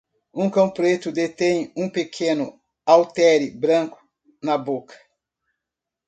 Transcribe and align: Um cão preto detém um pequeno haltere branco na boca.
Um 0.33 0.49
cão 0.49 0.67
preto 0.71 1.11
detém 1.11 1.71
um 1.77 1.87
pequeno 1.87 2.59
haltere 2.83 3.51
branco 3.51 4.03
na 4.41 4.57
boca. 4.57 4.95